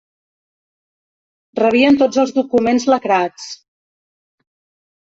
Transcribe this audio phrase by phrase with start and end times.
[1.61, 3.49] Rebien tots els documents lacrats.